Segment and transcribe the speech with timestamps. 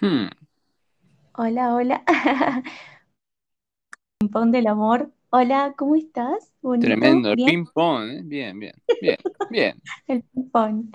[0.00, 0.28] Hmm,
[1.34, 2.02] Hola, hola.
[4.18, 5.10] Ping-pong del amor.
[5.28, 6.54] Hola, ¿cómo estás?
[6.62, 6.86] Bonito.
[6.86, 8.20] tremendo, el ping-pong, ¿eh?
[8.24, 9.18] Bien, bien, bien,
[9.50, 9.74] bien.
[10.06, 10.86] el ping-pong.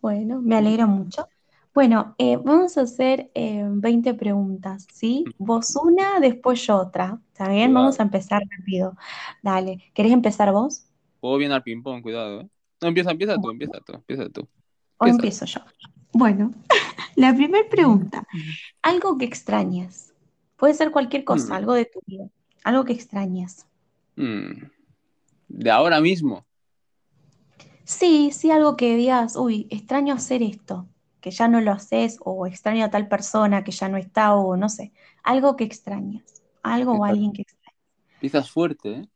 [0.00, 1.28] Bueno, me alegra mucho.
[1.74, 5.26] Bueno, eh, vamos a hacer eh, 20 preguntas, ¿sí?
[5.36, 7.20] Vos una, después yo otra.
[7.32, 7.74] ¿Está bien?
[7.74, 8.96] Vamos a empezar rápido.
[9.42, 10.86] Dale, ¿querés empezar vos?
[11.20, 12.48] Juego bien al ping-pong, cuidado, ¿eh?
[12.80, 14.48] No, empieza, empieza tú, empieza tú, empieza tú.
[14.96, 15.60] o empiezo yo.
[16.12, 16.50] Bueno,
[17.16, 18.26] la primera pregunta.
[18.82, 20.14] Algo que extrañas.
[20.56, 22.28] Puede ser cualquier cosa, Hmm, algo de tu vida.
[22.64, 23.66] Algo que extrañas.
[24.16, 24.70] hmm.
[25.48, 26.44] De ahora mismo.
[27.84, 30.88] Sí, sí, algo que digas, uy, extraño hacer esto,
[31.20, 34.56] que ya no lo haces, o extraño a tal persona que ya no está, o
[34.56, 37.80] no sé, algo que extrañas, algo o alguien que extrañas.
[38.14, 39.08] empiezas fuerte, ¿eh?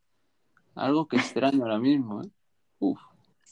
[0.76, 2.30] Algo que extraño ahora mismo, ¿eh?
[2.78, 3.00] Uf.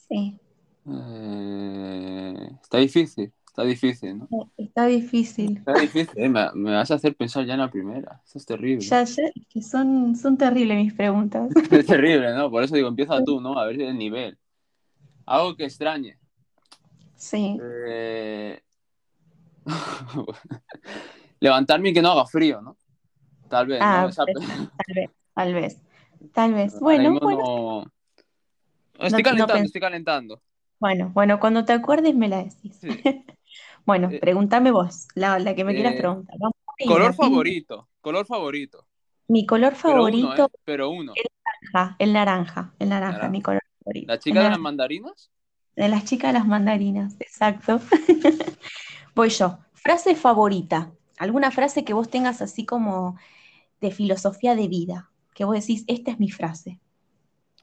[0.08, 0.38] Sí,
[0.86, 4.28] Eh, Está difícil, está difícil, ¿no?
[4.56, 5.56] está difícil.
[5.58, 6.28] Está difícil, ¿eh?
[6.28, 8.20] Me, me vas a hacer pensar ya en la primera.
[8.24, 8.86] Esto es terrible.
[8.86, 11.50] Ya, ya, que son, son terribles mis preguntas.
[11.72, 12.50] Es terrible, ¿no?
[12.52, 13.58] Por eso digo, empieza tú, ¿no?
[13.58, 14.38] A ver el nivel.
[15.26, 16.16] Algo que extrañe.
[17.16, 17.58] Sí.
[17.60, 18.60] Eh,
[21.40, 22.76] Levantarme y que no haga frío, ¿no?
[23.48, 23.86] Tal vez, ¿no?
[23.86, 24.24] Ah, Esa-
[24.86, 25.82] tal vez, tal vez,
[26.32, 26.78] tal vez.
[26.78, 27.82] Bueno, bueno, no.
[29.00, 30.40] no, Estoy no calentando, estoy calentando.
[30.78, 32.76] Bueno, bueno, cuando te acuerdes me la decís.
[32.80, 32.88] Sí.
[33.88, 36.36] Bueno, Eh, pregúntame vos, la, la que me quieras eh, preguntar.
[36.38, 38.86] Vamos color favorito, color favorito.
[39.28, 40.58] Mi color Pero uno, favorito ¿eh?
[40.66, 41.14] Pero uno.
[41.72, 45.30] naranja, el naranja, el naranja, mi color favorito, ¿La el chica de las mandarinas?
[45.74, 47.80] De las chicas las mandarinas, exacto.
[49.14, 49.58] Voy yo.
[49.72, 50.92] Frase favorita.
[51.18, 53.16] ¿Alguna frase que vos tengas así como
[53.80, 55.10] de filosofía de vida?
[55.34, 56.78] Que vos decís, esta es mi frase.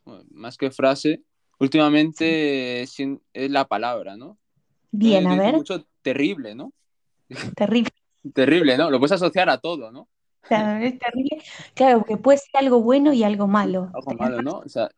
[0.05, 1.21] Bueno, más que frase,
[1.59, 2.97] últimamente es
[3.33, 4.39] la palabra, ¿no?
[4.91, 6.71] Bien, a ver, mucho terrible, ¿no?
[7.55, 7.89] terrible.
[8.33, 8.89] Terrible, ¿no?
[8.91, 10.07] Lo puedes asociar a todo, ¿no?
[10.41, 11.41] Claro, es terrible.
[11.73, 13.89] Claro, que puede ser algo bueno y algo malo.
[13.93, 14.41] Algo malo.
[14.43, 14.59] ¿no?
[14.59, 14.89] O sea,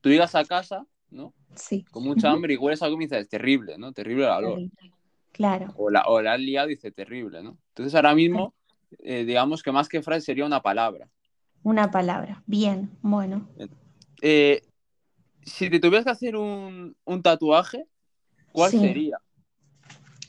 [0.00, 1.34] tú llegas a casa, ¿no?
[1.56, 1.84] Sí.
[1.90, 3.92] Con mucha hambre y hueles algo y me dices, terrible, ¿no?
[3.92, 4.60] Terrible el olor.
[5.32, 7.56] Claro, O la, o la has liado y dice terrible, ¿no?
[7.68, 8.54] Entonces ahora mismo,
[9.00, 11.08] eh, digamos que más que frase sería una palabra.
[11.64, 12.42] una palabra.
[12.46, 13.48] Bien, bueno.
[14.20, 14.62] Eh,
[15.42, 17.86] si te tuvieras que hacer un, un tatuaje,
[18.52, 18.78] ¿cuál Sí.
[18.80, 19.18] sería?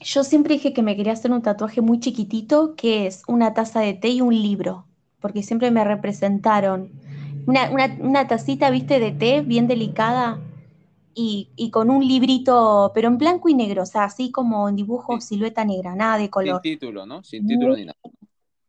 [0.04, 3.80] Yo siempre dije que me quería hacer un tatuaje muy chiquitito, que es una taza
[3.82, 4.86] de té y un libro,
[5.20, 6.92] porque siempre me representaron
[7.46, 10.40] una, una- una tacita, viste, de té bien delicada
[11.16, 14.76] y, y con un librito, pero en blanco y negro, o sea, así como en
[14.78, 16.62] dibujo, Sí, silueta negra, nada de sin color.
[16.62, 17.24] título, ¿no?
[17.24, 17.98] Sin título Muy, ni nada.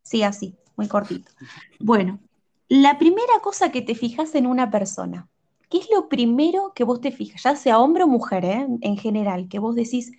[0.03, 1.33] sí, así, muy cortito.
[1.79, 2.21] Bueno,
[2.69, 5.29] la primera cosa que te fijas en una persona,
[5.71, 8.67] ¿qué es lo primero que vos te fijas, ya sea hombre o mujer, ¿eh?
[8.83, 10.13] En general, que vos decís,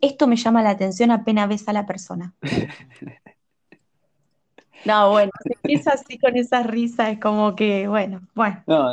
[0.00, 2.34] esto me llama la atención apenas ves a la persona?
[4.84, 8.92] No, bueno, se empieza así con esa risa, es como que, bueno, bueno, No,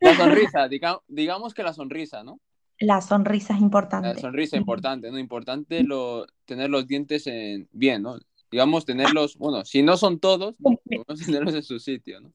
[0.00, 2.40] la sonrisa, diga- digamos que la sonrisa, ¿no?
[2.80, 4.20] la sonrisa es La importante.
[4.20, 4.62] sonrisa Bien.
[4.62, 5.18] importante, ¿no?
[5.18, 8.18] Importante lo, tener los dientes en, bien, ¿no?
[8.50, 10.76] Digamos, tenerlos, bueno, si no son todos, ¿no?
[10.84, 12.32] Podemos tenerlos en su sitio, ¿no?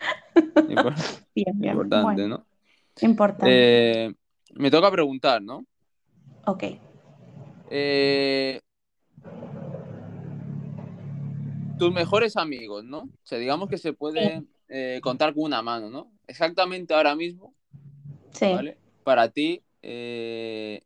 [0.68, 0.94] Impor-
[1.34, 2.46] Bien, bien, Importante, bueno, ¿no?
[3.02, 4.06] importante.
[4.06, 4.14] Eh,
[4.54, 5.64] me toca preguntar, ¿no?
[6.46, 6.64] Ok,
[7.70, 8.60] Eh,
[11.78, 12.98] tus mejores amigos, ¿no?
[12.98, 16.10] O sea, digamos que se sí, puede eh, contar con una mano, ¿no?
[16.26, 17.54] Exactamente ahora mismo,
[18.32, 18.78] sí, ¿vale?
[19.04, 20.82] Para ti, eh,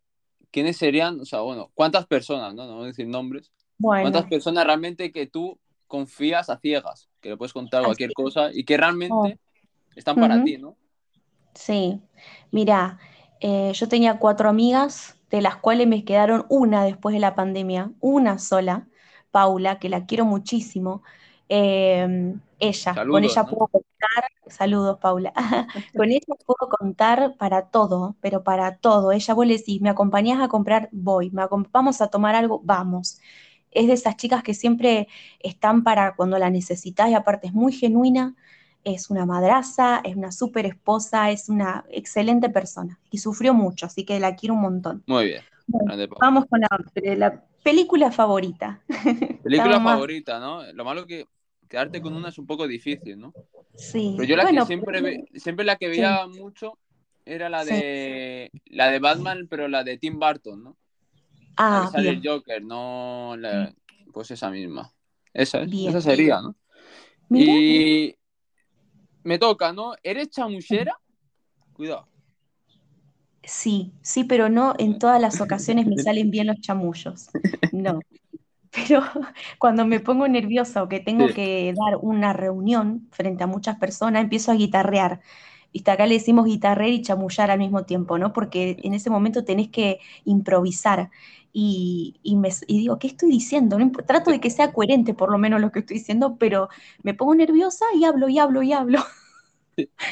[0.51, 1.21] ¿quiénes serían?
[1.21, 2.67] O sea, bueno, ¿cuántas personas, ¿no?
[2.67, 3.51] No voy a decir nombres.
[3.79, 7.09] ¿Cuántas bueno, personas realmente que tú confías a ciegas?
[7.21, 9.41] Que le puedes contar así, cualquier cosa y que oh, realmente
[9.97, 10.77] están para ti, ¿no?
[11.55, 12.01] sí.
[12.51, 12.99] Mira,
[13.41, 17.93] eh, yo tenía cuatro amigas, de las cuales me quedaron una después de la pandemia,
[18.01, 18.89] una sola,
[19.31, 21.03] Paula, que la quiero muchísimo.
[21.49, 23.49] Eh, ella, con ella ¿no?
[23.49, 25.33] puedo contar, saludos Paula,
[25.97, 29.13] con ella puedo contar para todo, pero para todo.
[29.13, 31.43] Ella vos le decís, me acompañás a comprar, voy, me
[31.73, 33.21] vamos a tomar algo, vamos.
[33.71, 35.09] Es de esas chicas que siempre
[35.41, 38.37] están para cuando la necesitas y aparte es muy genuina,
[38.85, 44.05] es una madraza, es una súper esposa, es una excelente persona y sufrió mucho, así
[44.05, 45.05] que la quiero un montón.
[45.07, 45.43] Muy bien.
[45.67, 46.69] Bueno, vamos con la,
[47.17, 48.81] la película favorita.
[49.43, 50.71] Película favorita, ¿no?
[50.73, 51.25] Lo malo que
[51.69, 53.35] quedarte con una es un poco difícil, ¿no?
[53.77, 54.17] sí.
[54.17, 56.79] Pero yo la que siempre, ve- siempre la que sí, veía mucho
[57.25, 57.75] era la sí.
[57.75, 60.77] de la de Batman, pero la de Tim Burton, ¿no?
[61.57, 63.73] Ah, el bien, Joker, no la,
[64.13, 64.93] pues esa misma.
[65.33, 65.81] Esa es, bien.
[65.83, 66.57] esa sería, ¿no?
[67.29, 68.17] Mira, Y
[69.23, 69.95] me toca, ¿no?
[70.03, 70.99] ¿Eres chamuchera?
[71.73, 72.09] Cuidado.
[73.43, 77.29] sí, sí, pero no en todas las ocasiones me salen bien los chamullos.
[77.73, 78.01] No.
[78.71, 79.03] pero
[79.59, 84.23] cuando me pongo nerviosa o que tengo que dar una reunión frente a muchas personas,
[84.23, 85.21] empiezo a guitarrear.
[85.73, 88.33] Viste, acá le decimos guitarrear y chamullar al mismo tiempo, ¿no?
[88.33, 91.11] Porque en ese momento tenés que improvisar.
[91.53, 93.77] Y, me, digo, ¿qué estoy diciendo?
[94.07, 96.69] trato de que sea coherente por lo menos lo que estoy diciendo, pero
[97.03, 99.01] me pongo nerviosa y hablo y hablo y hablo.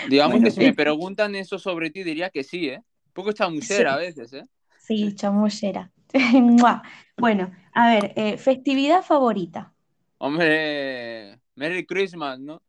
[0.09, 2.79] Digamos que si me preguntan eso sobre ti, diría que sí, ¿eh?
[2.79, 4.45] Un poco chamullera a veces, ¿eh?
[4.79, 5.91] Sí, chamullera.
[7.19, 9.73] bueno, a ver, eh, festividad favorita.
[10.19, 12.63] Hombre, Merry Christmas, ¿no?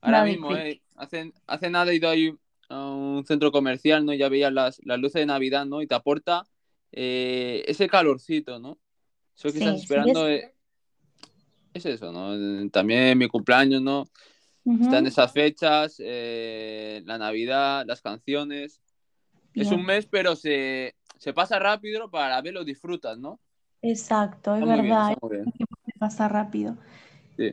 [0.00, 2.34] Ahora mismo, eh, hace, hace nada he ido ahí
[2.68, 4.14] a un centro comercial, ¿no?
[4.14, 5.82] Ya veía las, las luces de Navidad, ¿no?
[5.82, 6.44] Y te aporta
[6.90, 8.78] eh, ese calorcito, ¿no?
[9.36, 10.44] Eso que estás esperando es...
[11.74, 11.86] es...
[11.86, 12.70] eso, ¿no?
[12.70, 14.06] También mi cumpleaños, ¿no?
[14.64, 18.80] Están esas fechas, eh, la Navidad, las canciones.
[19.54, 23.40] Es un mes, pero se, se pasa rápido para verlo disfrutas, ¿no?
[23.82, 25.16] Exacto, es verdad.
[25.84, 26.76] Se pasa rápido.
[27.36, 27.52] Sí.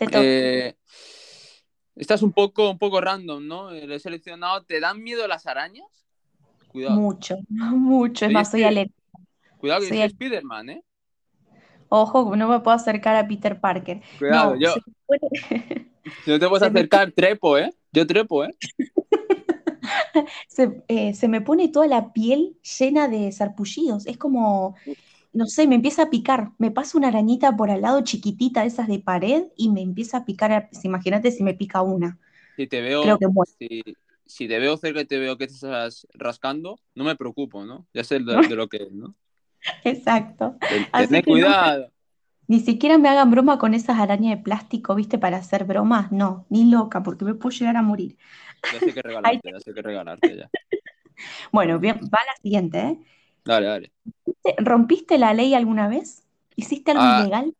[0.00, 0.74] Eh,
[1.96, 3.70] estás un poco, un poco random, ¿no?
[3.70, 4.62] Lo he seleccionado.
[4.62, 6.06] ¿Te dan miedo las arañas?
[6.68, 6.94] Cuidado.
[6.94, 8.26] Mucho, mucho.
[8.26, 8.98] Es más, soy alérgica.
[9.58, 10.84] Cuidado que soy Spider-Man, ¿eh?
[11.88, 14.00] Ojo, no me puedo acercar a Peter Parker.
[14.18, 14.74] Cuidado, yo.
[16.24, 17.70] Si no te puedes acercar, trepo, ¿eh?
[17.92, 18.54] Yo trepo, ¿eh?
[20.88, 24.06] Eh, se, me pone toda la piel llena de sarpullidos.
[24.06, 24.74] Es como,
[25.32, 26.52] no sé, me empieza a picar.
[26.58, 30.24] Me pasa una arañita por al lado chiquitita, esas de pared, y me empieza a
[30.24, 30.68] picar.
[30.82, 32.18] Imagínate si me pica una.
[32.56, 33.18] Si te veo,
[34.26, 37.86] si, te veo cerca y te veo que te estás rascando, no me preocupo, ¿no?
[37.94, 39.14] Ya sé de, lo que es, ¿no?
[39.84, 40.56] Exacto.
[40.92, 41.90] Ten, cuidado.
[42.48, 45.18] Ni siquiera me hagan broma con esas arañas de plástico, ¿viste?
[45.18, 46.12] Para hacer bromas.
[46.12, 48.18] No, ni loca, porque me puedo llegar a morir.
[48.70, 50.50] Ya sé que regalarte, ya sé que regalarte ya.
[51.52, 52.98] Bueno, bien, va la siguiente, ¿eh?
[53.44, 53.92] Dale, dale.
[54.58, 56.24] ¿Rompiste la ley alguna vez?
[56.56, 57.54] ¿Hiciste algo ah, ilegal?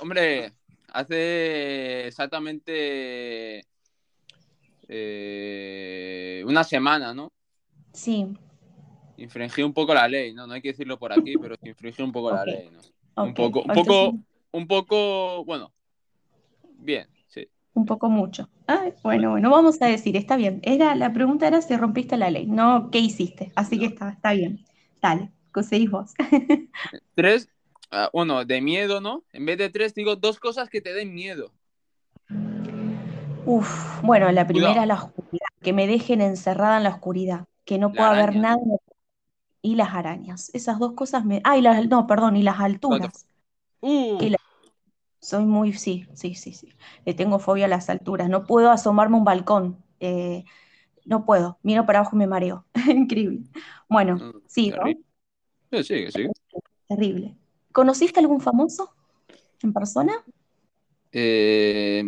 [0.00, 0.52] Hombre,
[0.92, 3.64] hace exactamente
[4.88, 7.32] eh, una semana, ¿no?
[7.92, 8.26] Sí.
[9.16, 10.46] Infringí un poco la ley, ¿no?
[10.46, 12.78] No hay que decirlo por aquí, pero infringí un poco la ley, ¿no?
[13.24, 14.14] un poco, un poco,
[14.52, 15.72] un poco, bueno,
[16.78, 17.48] bien, sí.
[17.74, 18.48] Un poco mucho.
[19.02, 20.60] bueno, bueno, vamos a decir, está bien.
[20.62, 23.52] Era, la pregunta era si rompiste la ley, no qué hiciste.
[23.56, 24.64] Así que está, está bien.
[25.00, 26.12] Dale, conseguís vos.
[27.14, 27.48] tres,
[27.92, 29.24] uh, uno, de miedo, ¿no?
[29.32, 31.52] En vez de tres, digo dos cosas que te den miedo.
[33.46, 37.92] Uf, bueno, la primera, la oscuridad, que me dejen encerrada en la oscuridad, que no
[37.92, 38.58] pueda ver nada
[39.62, 40.50] y las arañas.
[40.54, 41.40] Esas dos cosas me.
[41.44, 41.88] Ah, las...
[41.88, 43.26] no, perdón, y las alturas.
[43.80, 44.18] Uh.
[45.20, 46.74] Soy muy, sí, sí, sí, sí.
[47.04, 48.28] Le tengo fobia a las alturas.
[48.28, 49.84] No puedo asomarme a un balcón.
[50.00, 50.44] Eh,
[51.08, 51.58] no puedo.
[51.62, 52.66] Miro para abajo y me mareo.
[52.88, 53.40] Increíble.
[53.88, 55.82] Bueno, mm, sí, ¿no?
[55.82, 56.26] Sí, sí.
[56.86, 57.34] Terrible.
[57.72, 58.94] ¿Conociste algún famoso
[59.62, 60.12] en persona?
[61.10, 62.04] Eh,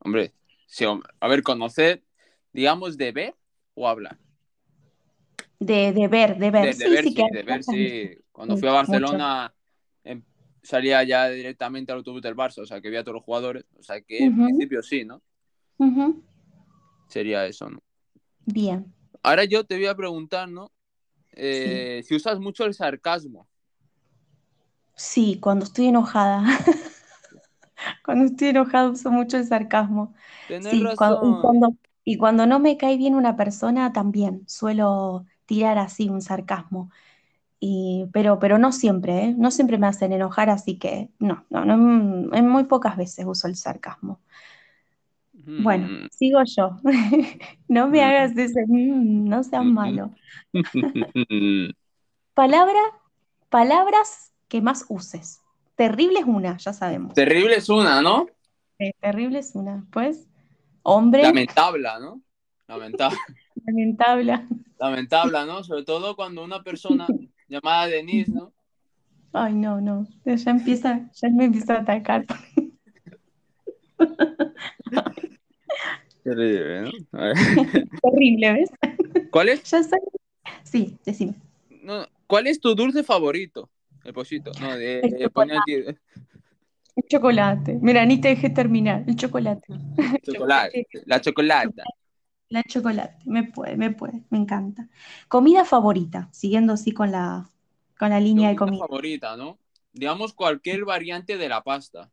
[0.00, 0.32] hombre,
[0.66, 0.84] sí,
[1.20, 2.02] a ver, conocer,
[2.52, 3.34] digamos, de ver
[3.74, 4.18] o hablar.
[5.60, 6.66] De, de ver, de ver.
[6.66, 8.10] De, sí, ver, sí, de ver, sí.
[8.32, 9.54] Cuando fui a Barcelona
[10.02, 10.22] em,
[10.62, 13.64] salía ya directamente al autobús del Barça, o sea, que vi a todos los jugadores,
[13.78, 15.22] o sea, que en principio sí, ¿no?
[17.08, 17.85] Sería eso, ¿no?
[18.46, 18.92] Bien.
[19.22, 20.72] Ahora yo te voy a preguntar, ¿no?
[21.32, 23.48] Eh, si usas mucho el sarcasmo.
[24.96, 26.44] Sí, cuando estoy enojada.
[28.04, 30.14] cuando estoy enojada uso mucho el sarcasmo.
[30.58, 36.22] sí, Cuando, y cuando no me cae bien una persona, también suelo tirar así un
[36.22, 36.90] sarcasmo.
[37.60, 39.34] Y, pero, pero no siempre, ¿eh?
[39.38, 43.48] no siempre me hacen enojar, así que no, no, no en muy pocas veces uso
[43.48, 44.20] el sarcasmo.
[45.46, 46.08] Bueno, mm.
[46.10, 46.76] sigo yo.
[47.68, 50.12] no me hagas ese, mm, no seas malo.
[52.34, 52.80] Palabra,
[53.48, 55.40] palabras que más uses.
[55.76, 57.14] Terrible es una, ya sabemos.
[57.14, 58.26] Terrible es una, ¿no?
[59.00, 59.86] terrible es una.
[59.90, 60.28] Pues,
[60.82, 61.22] hombre.
[61.22, 62.20] Lamentable, ¿no?
[62.66, 63.16] Lamentable.
[63.66, 64.46] Lamentable.
[64.78, 65.64] Lamentable, ¿no?
[65.64, 67.06] Sobre todo cuando una persona
[67.48, 68.52] llamada Denise, ¿no?
[69.32, 70.06] Ay, no, no.
[70.24, 72.26] Ya empieza, ya me empieza a atacar.
[76.26, 76.90] Terrible, ¿no?
[78.02, 78.70] Terrible, ¿ves?
[79.30, 79.62] ¿Cuál es?
[79.70, 79.96] Ya sé.
[80.64, 81.34] Sí, decime.
[81.82, 83.70] No, ¿Cuál es tu dulce favorito?
[84.02, 84.50] El pollito.
[84.60, 85.98] No, de, el, chocolate.
[86.96, 87.78] el chocolate.
[87.80, 89.04] Mira, ni te dejé terminar.
[89.06, 89.66] El chocolate.
[90.24, 90.88] Chocolate.
[91.04, 91.82] La chocolate.
[92.48, 94.88] La chocolate, me puede, me puede, me encanta.
[95.28, 97.50] Comida favorita, siguiendo así con la,
[97.98, 98.86] con la línea de comida.
[98.86, 99.58] favorita, ¿no?
[99.92, 102.10] Digamos cualquier variante de la pasta.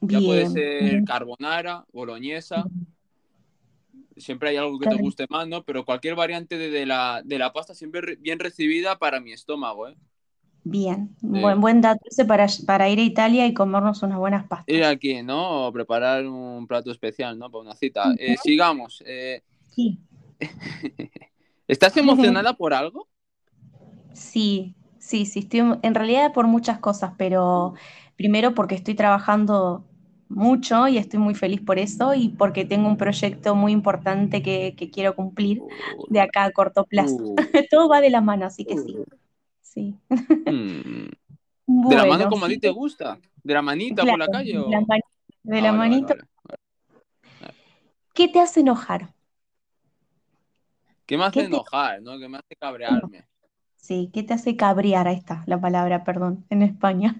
[0.00, 2.66] ya puede ser carbonara, boloñesa.
[4.16, 5.64] Siempre hay algo que te guste más, ¿no?
[5.64, 9.96] Pero cualquier variante de, la, de la pasta siempre bien recibida para mi estómago, ¿eh?
[10.66, 14.74] Bien, buen, buen dato ese para, para ir a Italia y comernos unas buenas pastas.
[14.74, 15.66] Ir aquí, ¿no?
[15.66, 17.50] O preparar un plato especial, ¿no?
[17.50, 18.14] Para una cita.
[18.18, 19.02] Eh, sigamos.
[19.06, 19.42] Eh.
[19.68, 20.00] Sí.
[21.68, 23.08] ¿Estás emocionada por algo?
[24.14, 27.74] Sí, sí, sí, estoy en realidad por muchas cosas, pero
[28.16, 29.84] primero porque estoy trabajando
[30.34, 34.74] mucho y estoy muy feliz por eso y porque tengo un proyecto muy importante que,
[34.92, 35.62] quiero cumplir
[36.08, 37.16] de acá a corto plazo.
[37.16, 37.36] Uh.
[37.70, 38.96] Todo va de la mano, así que sí.
[39.62, 39.94] Sí.
[40.08, 41.08] Hmm.
[41.88, 43.18] ¿De la mano como a ti te gusta?
[43.42, 44.52] ¿De la manita por la calle?
[45.42, 46.14] De la, manita.
[48.12, 49.14] ¿Qué te hace enojar?
[51.06, 52.00] ¿Qué me hace enojar?
[52.02, 52.18] ¿no?
[52.18, 53.26] ¿Qué me hace cabrearme?
[53.76, 55.08] Sí, ¿qué te hace cabrear?
[55.08, 57.16] Ahí está la palabra, perdón, en España.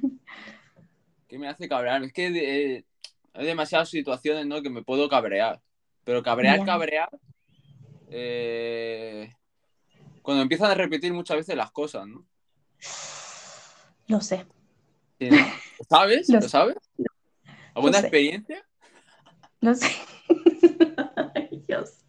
[1.29, 2.03] ¿Qué me hace cabrear?
[2.03, 2.85] Es que eh,
[3.35, 4.63] hay demasiadas situaciones, ¿no?
[4.63, 5.61] Que me puedo cabrear.
[6.05, 7.11] Pero cabrear, cabrear.
[8.09, 9.33] Eh,
[10.23, 12.25] cuando empiezan a repetir muchas veces las cosas, ¿no?
[14.07, 14.47] Lo sé.
[15.19, 15.37] ¿Lo
[15.89, 16.29] sabes?
[16.29, 16.77] ¿Lo, sabes?
[17.75, 18.65] ¿Alguna experiencia?
[19.61, 19.89] Lo sé.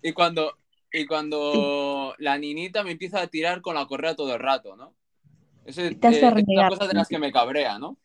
[0.02, 0.56] Y cuando,
[0.92, 4.94] y cuando la niñita me empieza a tirar con la correa todo el rato, ¿no?
[5.66, 6.00] Eso es, eh,
[6.70, 7.98] cosa de las que me cabrea, ¿no?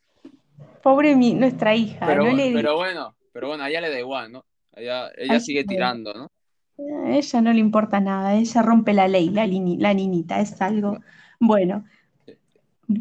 [0.82, 2.06] Pobre mi, nuestra hija.
[2.06, 4.44] Pero, pero bueno, pero bueno, a ella le da igual, ¿no?
[4.75, 6.30] Ella, ella sigue tirando, ¿no?
[7.04, 10.99] A ella no le importa nada, ella rompe la ley, la, la niñita, es algo.
[11.38, 11.84] Bueno,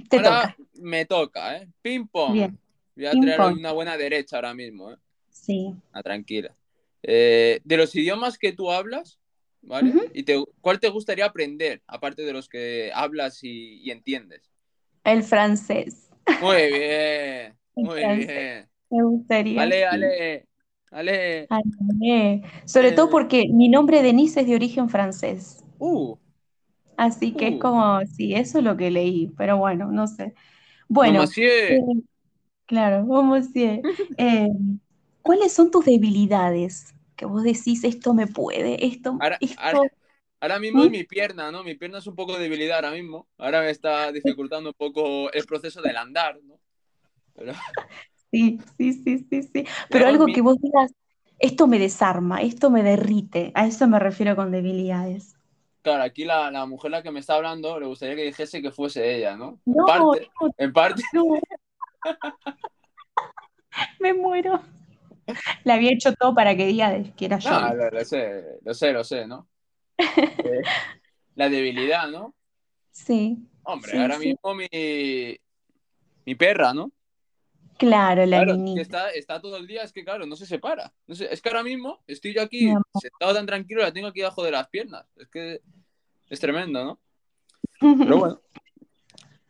[0.09, 0.55] te toca.
[0.75, 1.67] Me toca, ¿eh?
[1.81, 2.33] Ping pong.
[2.33, 2.59] Bien.
[2.95, 4.97] Voy a traer una buena derecha ahora mismo, ¿eh?
[5.29, 5.73] Sí.
[5.91, 6.55] Ah, tranquila.
[7.03, 9.19] Eh, de los idiomas que tú hablas,
[9.61, 9.93] ¿vale?
[10.13, 14.51] ¿Y te, cuál te gustaría aprender, aparte de los que hablas y, entiendes?
[15.03, 16.09] El francés.
[16.41, 18.69] Muy bien, muy bien.
[18.89, 19.61] Me gustaría.
[19.61, 20.47] Ale, ale,
[20.91, 21.47] ale.
[22.65, 25.63] Sobre todo porque mi nombre Denise es de origen francés.
[25.77, 26.17] Uh.
[26.97, 27.59] Así que es uh.
[27.59, 30.33] como, sí, eso es lo que leí, pero bueno, no sé.
[30.89, 31.79] Bueno, eh,
[32.65, 33.47] claro, vamos
[34.17, 34.49] eh,
[35.21, 36.93] ¿cuáles son tus debilidades?
[37.15, 39.37] Que vos decís, esto me puede, esto, ahora,
[40.41, 40.91] Ahora, mismo es ¿Mm?
[40.91, 41.63] mi pierna, ¿no?
[41.63, 43.27] Mi pierna es un poco debilidad ahora mismo.
[43.37, 46.59] Ahora me está dificultando un poco el proceso del andar, ¿no?
[48.31, 49.65] Sí, sí, sí, sí, sí.
[49.89, 50.93] Pero algo que vos digas,
[51.39, 55.35] esto me desarma, esto me derrite, a eso me refiero con debilidades.
[55.81, 58.71] Claro, aquí la, la mujer la que me está hablando le gustaría que dijese que
[58.71, 59.61] fuese ella, ¿no?
[59.65, 60.13] No,
[60.57, 61.01] en parte.
[63.99, 64.61] me muero.
[65.63, 67.51] Le había hecho todo para que diga que era yo.
[67.51, 69.47] No, lo, sé, lo sé, lo sé, ¿no?
[69.97, 70.61] Eh,
[71.35, 72.33] la debilidad, ¿no?
[72.91, 73.37] Sí.
[73.63, 74.67] Hombre, ahora mismo mi,
[76.25, 76.91] mi perra, ¿no?
[77.79, 80.93] Claro, la claro, Que está, está, todo el día, es que claro, no se separa.
[81.07, 84.19] No sé, es que ahora mismo estoy yo aquí sentado tan tranquilo, la tengo aquí
[84.19, 85.05] debajo de las piernas.
[85.15, 85.61] Es que
[86.29, 86.99] es tremendo, ¿no?
[87.79, 88.41] Pero bueno.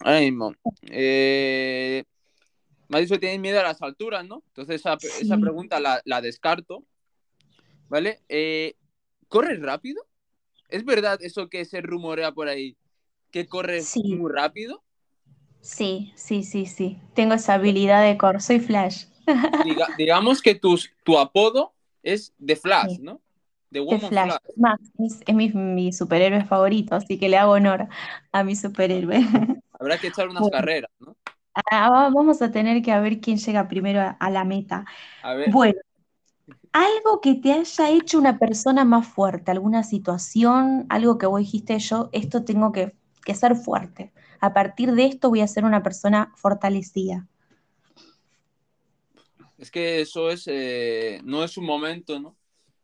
[0.01, 0.53] Ahora mismo.
[0.91, 2.03] Eh,
[2.87, 4.43] me ha dicho que tienes miedo a las alturas, ¿no?
[4.49, 6.83] Entonces esa, esa pregunta la, la, descarto.
[7.87, 8.21] ¿Vale?
[8.29, 8.75] Eh,
[9.27, 10.05] ¿Corres rápido?
[10.67, 12.77] ¿Es verdad eso que se rumorea por ahí?
[13.31, 14.83] ¿Que corres muy rápido?
[15.61, 16.97] Sí, sí, sí, sí.
[17.13, 18.41] Tengo esa habilidad de correr.
[18.41, 19.05] Soy Flash.
[19.97, 23.21] digamos que tu, tu apodo es de Flash, ¿no?
[23.69, 24.35] De, Flash.
[24.55, 27.87] Más, es, mi, superhéroe favorito, así que le hago honor
[28.31, 29.19] a mi superhéroe.
[29.79, 31.15] Habrá que echar unas carreras, ¿no?
[31.71, 34.85] Ah, vamos a tener que ver quién llega primero a, la meta.
[35.51, 35.79] Bueno,
[36.71, 41.77] algo que te haya hecho una persona más fuerte, alguna situación, algo que vos dijiste
[41.79, 45.83] yo, esto tengo que, que ser fuerte a partir de esto voy a ser una
[45.83, 47.27] persona fortalecida.
[49.57, 52.35] Es que eso es, eh, no es un momento, ¿no?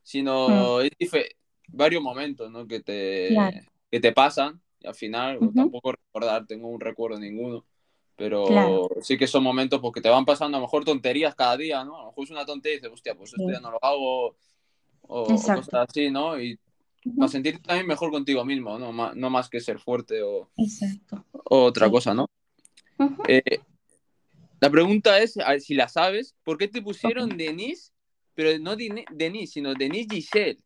[0.03, 0.89] Sino mm.
[0.99, 1.11] es
[1.69, 2.67] varios momentos, ¿no?
[2.67, 3.35] Que te,
[3.89, 7.65] que te pasan y al final tampoco recordar, tengo un recuerdo ninguno.
[8.17, 11.83] Pero sí que son momentos porque te van pasando a lo mejor tonterías cada día,
[11.83, 11.97] ¿no?
[11.97, 14.37] A lo mejor es una tontería y dices, hostia, pues esto ya no lo hago
[15.01, 16.39] o, cosas así, ¿no?
[16.39, 16.57] Y
[17.17, 19.13] para sentirte también mejor contigo mismo, ¿no?
[19.13, 20.49] no más que ser fuerte o,
[21.45, 22.27] otra cosa, ¿no?
[23.27, 23.59] Eh,
[24.59, 27.91] la pregunta es, si la sabes, ¿por qué te pusieron Denise,
[28.33, 30.59] pero no Denise, sino Denise Giselle?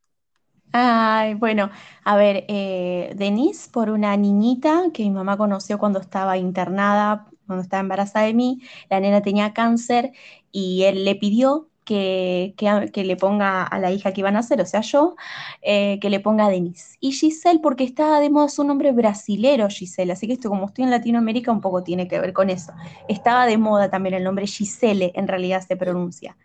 [0.71, 1.71] Ay, bueno,
[2.03, 7.63] a ver, eh, Denise por una niñita que mi mamá conoció cuando estaba internada, cuando
[7.63, 10.11] estaba embarazada de mí, la nena tenía cáncer
[10.51, 14.65] y él le pidió que, le ponga a la hija que iban a hacer, o
[14.65, 15.15] sea, yo,
[15.61, 16.97] eh, que le ponga a Denise.
[16.99, 20.83] Y Giselle, porque está de moda su nombre brasilero, Giselle, así que esto como estoy
[20.83, 22.73] en Latinoamérica un poco tiene que ver con eso.
[23.07, 26.37] Estaba de moda también el nombre Giselle, en realidad se pronuncia.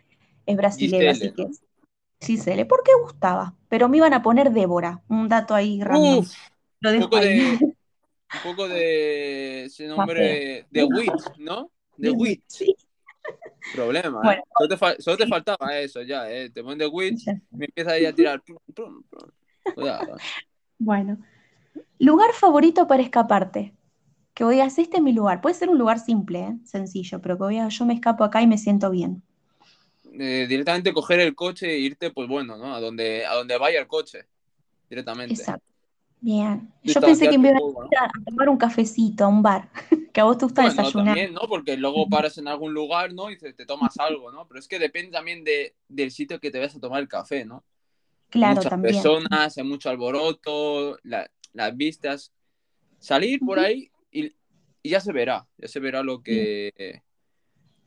[0.45, 1.47] Es brasilero, así que
[2.19, 6.25] Giselle, porque gustaba, pero me iban a poner Débora, un dato ahí random.
[6.79, 7.59] Lo dejo ahí.
[7.61, 11.69] un poco de ese nombre de WIT, ¿no?
[11.97, 12.43] De WIT.
[12.47, 12.75] Sí.
[13.73, 14.45] Problema, Bueno, ¿eh?
[14.57, 16.49] Solo te, solo te faltaba eso ya, ¿eh?
[16.49, 17.33] Te pones de WIT Ya.
[17.51, 18.41] me empieza ahí a tirar.
[18.41, 19.31] plum, plum, plum.
[19.73, 20.17] Cuidado.
[20.77, 21.17] Bueno.
[21.99, 23.73] Lugar favorito para escaparte.
[24.33, 25.41] Que voy a este es mi lugar.
[25.41, 26.57] Puede ser un lugar simple, ¿eh?
[26.65, 29.23] Sencillo, pero que voy a, yo me escapo acá y me siento bien.
[30.17, 32.73] Eh, directamente coger el coche e irte, pues bueno, ¿no?
[32.75, 34.25] A donde, a donde vaya el coche.
[34.89, 35.33] Directamente.
[35.33, 35.74] Exacto.
[36.25, 36.73] Bien.
[36.83, 39.69] Yo pensé que me iba a tomar un cafecito a un bar,
[40.11, 41.05] que a vos te gusta Bueno, desayunar.
[41.05, 41.41] también, ¿no?
[41.47, 43.29] Porque luego paras en algún lugar, ¿no?
[43.29, 44.47] Y te, te tomas algo, ¿no?
[44.47, 47.45] Pero es que depende también de, del sitio que te vayas a tomar el café,
[47.45, 47.63] ¿no?
[48.31, 49.03] Claro, Muchas también.
[49.03, 52.33] personas, hay mucho alboroto, la- las vistas.
[52.99, 53.67] Salir por Ujú.
[53.67, 54.35] ahí y,
[54.83, 57.03] y ya se verá, ya se verá lo que,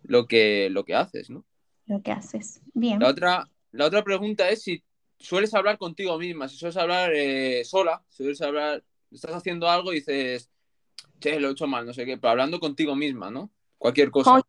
[0.04, 1.44] lo que, lo que haces, ¿no?
[1.86, 2.60] Lo que haces.
[2.74, 3.00] Bien.
[3.00, 4.82] La otra, la otra pregunta es si
[5.18, 9.92] sueles hablar contigo misma, si sueles hablar eh, sola, si sueles hablar, estás haciendo algo
[9.92, 10.50] y dices,
[11.18, 13.50] che, lo he hecho mal, no sé qué, pero hablando contigo misma, ¿no?
[13.76, 14.40] Cualquier cosa.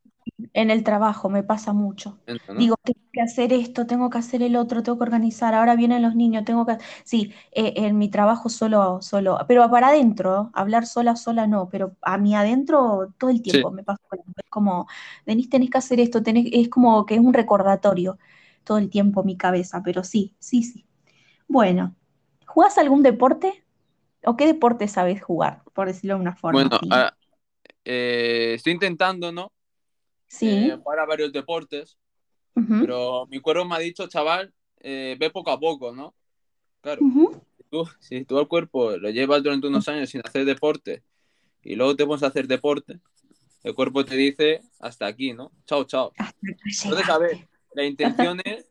[0.53, 2.19] En el trabajo me pasa mucho.
[2.27, 2.55] ¿no?
[2.55, 6.01] Digo, tengo que hacer esto, tengo que hacer el otro, tengo que organizar, ahora vienen
[6.01, 6.77] los niños, tengo que...
[7.03, 11.95] Sí, eh, en mi trabajo solo, solo, pero para adentro, hablar sola, sola no, pero
[12.01, 14.01] a mí adentro todo el tiempo me pasa.
[14.11, 14.87] Es como,
[15.25, 18.17] Denise, tenés que hacer esto, tenés, es como que es un recordatorio
[18.63, 20.85] todo el tiempo mi cabeza, pero sí, sí, sí.
[21.47, 21.95] Bueno,
[22.45, 23.63] ¿jugás algún deporte?
[24.25, 26.61] ¿O qué deporte sabes jugar, por decirlo de una forma?
[26.61, 27.13] Bueno, ah,
[27.85, 29.51] eh, estoy intentando, ¿no?
[30.27, 31.97] Sí, Eh, jugar a varios deportes,
[32.79, 36.15] pero mi cuerpo me ha dicho, chaval, eh, ve poco a poco, ¿no?
[36.81, 37.01] Claro,
[37.57, 41.03] si tú, si tú al cuerpo lo llevas durante unos años sin hacer deporte
[41.63, 42.99] y luego te pones a hacer deporte,
[43.63, 45.51] el cuerpo te dice hasta aquí, ¿no?
[45.65, 46.13] Chao, chao.
[46.83, 47.47] Entonces, a ver.
[47.79, 48.69] La intención es,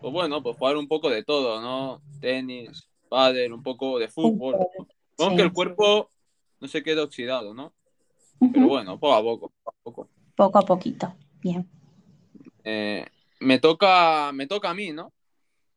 [0.00, 2.00] pues bueno, pues jugar un poco de todo, ¿no?
[2.20, 4.56] Tenis, pádel, un poco de fútbol.
[5.18, 5.30] ¿no?
[5.30, 5.36] Sí.
[5.36, 6.10] que el cuerpo
[6.60, 7.72] no se quede oxidado, ¿no?
[8.52, 10.08] Pero bueno, poco a poco, poco a poco.
[10.36, 11.14] Poco a poquito.
[11.40, 11.68] Bien,
[12.64, 13.06] Eh,
[13.40, 15.12] me toca, me toca a mí, ¿no?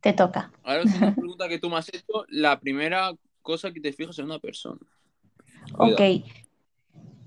[0.01, 0.51] te toca.
[0.63, 2.25] Ahora es una pregunta que tú me has hecho.
[2.29, 4.79] La primera cosa que te fijas en una persona.
[5.75, 5.93] Cuidado.
[5.95, 6.23] Ok.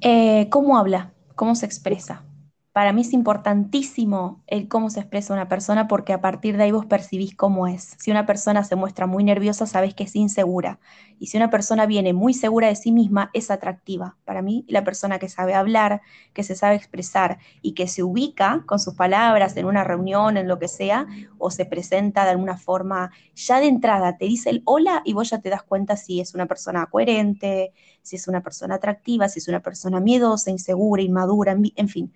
[0.00, 1.12] Eh, ¿cómo habla?
[1.34, 2.24] ¿Cómo se expresa?
[2.72, 6.70] Para mí es importantísimo el cómo se expresa una persona porque a partir de ahí
[6.70, 7.96] vos percibís cómo es.
[7.98, 10.80] Si una persona se muestra muy nerviosa, sabés que es insegura.
[11.18, 14.16] Y si una persona viene muy segura de sí misma, es atractiva.
[14.24, 16.00] Para mí, la persona que sabe hablar,
[16.32, 20.48] que se sabe expresar y que se ubica con sus palabras en una reunión, en
[20.48, 21.06] lo que sea,
[21.36, 25.28] o se presenta de alguna forma, ya de entrada te dice el hola y vos
[25.28, 29.40] ya te das cuenta si es una persona coherente, si es una persona atractiva, si
[29.40, 32.12] es una persona miedosa, insegura, inmadura, en, en fin.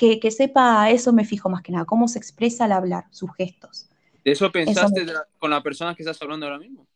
[0.00, 3.30] Que, que, sepa, eso me fijo más que nada, cómo se expresa al hablar, sus
[3.34, 3.90] gestos.
[4.24, 5.18] ¿De eso pensaste eso me...
[5.38, 6.86] con la persona que estás hablando ahora mismo?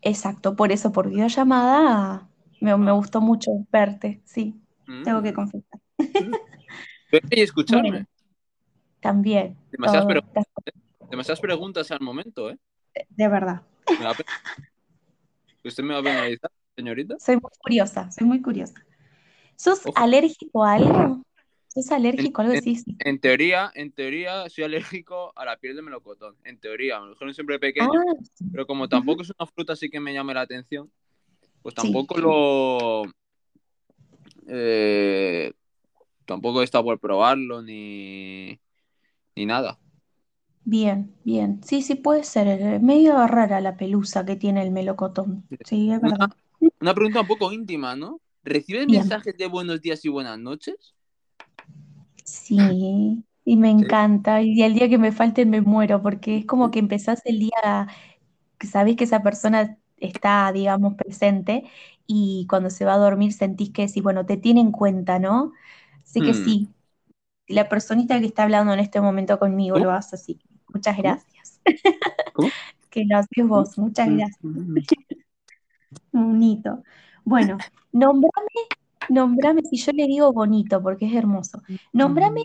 [0.00, 2.28] Exacto, por eso, por videollamada,
[2.60, 5.04] me, me gustó mucho verte, sí, mm.
[5.04, 5.80] tengo que confesar.
[7.12, 7.90] Verte y escucharme.
[7.90, 8.06] Bueno,
[8.98, 9.56] también.
[9.70, 10.08] Demasiadas, todo.
[10.08, 10.44] Preguntas,
[11.10, 12.58] demasiadas, preguntas al momento, ¿eh?
[13.10, 13.62] De verdad.
[13.88, 14.16] Me va
[15.64, 17.14] ¿Usted me va a penalizar, señorita?
[17.20, 18.84] Soy muy curiosa, soy muy curiosa.
[19.54, 19.96] ¿Sos Ojo.
[19.96, 21.22] alérgico a algo?
[21.74, 22.54] ¿Sos alérgico a algo?
[22.54, 22.96] En, Sí, sí.
[22.98, 26.36] en, teoría, en teoría, soy alérgico a la piel de melocotón.
[26.44, 28.14] En teoría, a lo mejor no siempre pequeño, Ah,
[28.50, 30.90] pero como tampoco es una fruta así que me llame la atención,
[31.62, 32.20] pues tampoco Sí.
[32.20, 33.02] lo.
[34.48, 35.52] Eh,
[36.26, 38.60] tampoco está por probarlo ni,
[39.36, 39.78] ni nada.
[40.64, 41.60] Bien, bien.
[41.64, 42.46] Sí, sí puede ser.
[42.48, 45.44] Es medio rara la pelusa que tiene el melocotón.
[45.64, 46.28] Sí, es verdad.
[46.60, 48.20] Una, una pregunta un poco íntima, ¿no?
[48.44, 49.02] ¿Recibes Bien.
[49.02, 50.94] mensajes de buenos días y buenas noches?
[52.24, 54.42] Sí, y me encanta.
[54.42, 57.88] Y el día que me falten me muero, porque es como que empezás el día,
[58.58, 61.64] que sabés que esa persona está, digamos, presente,
[62.06, 65.52] y cuando se va a dormir sentís que sí, bueno, te tiene en cuenta, ¿no?
[66.04, 66.34] Sé que Hmm.
[66.34, 66.70] sí.
[67.48, 69.80] La personita que está hablando en este momento conmigo ¿Cómo?
[69.80, 70.40] lo hace así.
[70.72, 70.98] Muchas ¿Cómo?
[70.98, 71.60] gracias.
[72.32, 72.52] ¿Cómo?
[72.90, 73.78] Que lo haces vos.
[73.78, 74.40] Muchas gracias.
[74.42, 74.86] Mm.
[76.12, 76.82] Bonito.
[77.24, 78.48] Bueno, nombrame,
[79.12, 82.40] nombrame, si yo le digo bonito, porque es hermoso, nombrame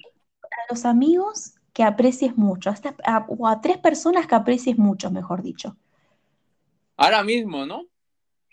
[0.51, 5.11] a los amigos que aprecies mucho, hasta a- o a tres personas que aprecies mucho,
[5.11, 5.77] mejor dicho.
[6.95, 7.87] Ahora mismo, ¿no?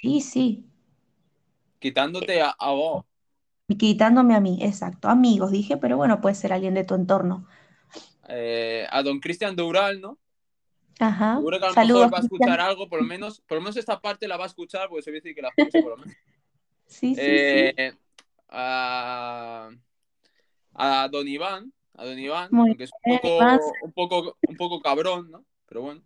[0.00, 0.64] Sí, sí,
[1.78, 3.04] Quitándote a, a vos.
[3.68, 7.46] y quitándome a mí, exacto, amigos, dije, pero bueno, puede ser alguien de tu entorno.
[8.28, 10.18] eh, a don Cristian Doural, ¿no?
[11.00, 12.06] Ajá, Seguro que a lo saludos.
[12.06, 14.44] mejor va a escuchar algo, por lo menos, por lo menos esta parte la va
[14.44, 16.14] a escuchar, porque se decir que la escucha por lo menos.
[16.86, 17.74] Sí, sí, sí.
[18.56, 19.68] A,
[20.74, 23.38] a don Iván, a don Iván, Muy aunque es un poco,
[23.82, 25.44] un poco, un poco cabrón, ¿no?
[25.66, 26.02] Pero bueno.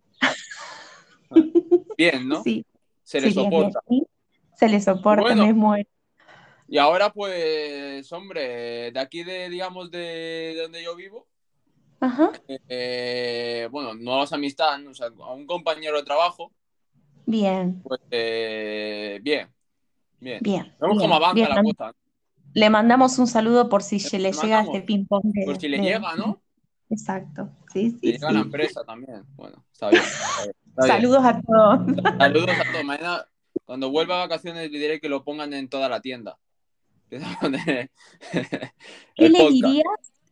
[1.97, 2.43] Bien, ¿no?
[2.43, 2.65] Sí,
[3.03, 3.81] Se le sí, soporta.
[3.87, 4.05] bien.
[4.55, 5.45] Se le soporta, Bueno.
[5.45, 5.89] me muero.
[6.67, 11.27] Y ahora, pues, hombre, de aquí de, digamos, de, donde yo vivo,
[11.99, 12.31] Ajá.
[12.67, 16.51] eh, bueno, nuevas amistades, o sea, a un compañero de trabajo,
[17.25, 19.47] Bien, pues, eh, bien,
[20.19, 20.39] bien.
[20.41, 20.75] bien.
[20.79, 21.49] Vemos bien, cómo avanza bien.
[21.49, 21.93] la cosa,
[22.53, 25.77] Le mandamos un saludo por si se le Le llega este ping-pong por si le
[25.77, 26.41] de- llega, ¿no?
[26.89, 27.49] Exacto.
[27.71, 29.23] Sí, Le sí, llega a la empresa también.
[29.35, 30.01] Bueno, está bien.
[30.01, 30.95] está bien, está bien.
[30.95, 31.79] Saludos a todos.
[32.17, 32.83] Saludos a todos.
[32.85, 33.25] Mañana,
[33.65, 36.37] cuando vuelva a vacaciones, le diré que lo pongan en toda la tienda.
[39.15, 39.83] ¿Qué le dirías?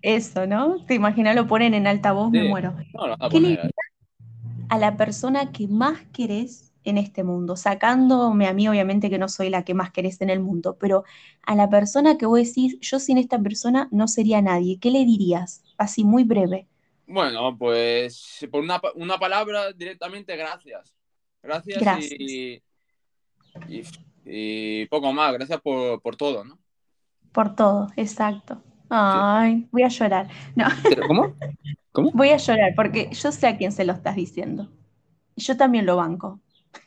[0.01, 0.83] Eso, ¿no?
[0.85, 2.47] Te imaginas, lo ponen en altavoz, me Sí.
[2.47, 2.75] muero.
[2.93, 3.69] No, van a ¿Qué le ahí.
[4.69, 9.29] a la persona que más querés en este mundo, sacándome a mí obviamente que no
[9.29, 11.03] soy la que más querés en el mundo, pero
[11.43, 15.05] a la persona que vos decís, yo sin esta persona no sería nadie, ¿qué le
[15.05, 15.63] dirías?
[15.77, 16.67] Así muy breve.
[17.07, 20.93] Bueno, pues por una, una palabra directamente, gracias.
[21.41, 22.19] Gracias, Gracias.
[22.19, 22.61] Y,
[23.69, 23.83] y,
[24.25, 25.33] y poco más.
[25.33, 26.59] Gracias por, por todo, ¿no?
[27.31, 28.61] Por todo, exacto.
[28.89, 30.27] Ay, voy a llorar.
[30.55, 30.65] No,
[31.07, 31.35] ¿Cómo?
[31.91, 32.11] ¿Cómo?
[32.13, 34.69] voy a llorar porque yo sé a quién se lo estás diciendo.
[35.35, 36.41] Yo también lo banco.